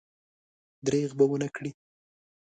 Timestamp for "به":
1.17-1.25